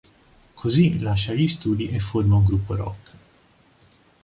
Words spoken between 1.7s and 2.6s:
e forma un